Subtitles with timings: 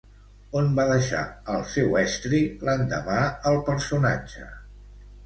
[0.59, 1.19] On va deixar
[1.55, 2.39] el seu estri
[2.71, 3.19] l'endemà
[3.51, 4.49] el personatge?